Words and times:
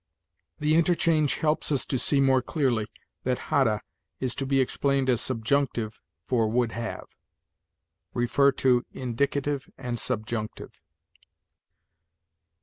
The 0.57 0.73
interchange 0.73 1.35
helps 1.35 1.71
us 1.71 1.85
to 1.85 1.99
see 1.99 2.19
more 2.19 2.41
clearly 2.41 2.87
that 3.23 3.37
'hadde' 3.53 3.81
is 4.19 4.33
to 4.33 4.47
be 4.47 4.59
explained 4.59 5.11
as 5.11 5.21
subjunctive 5.21 5.99
for 6.23 6.47
'would 6.49 6.71
have.'" 6.71 7.13
See 8.17 8.81
INDICATIVE 8.95 9.69
AND 9.77 9.99
SUBJUNCTIVE. 9.99 10.71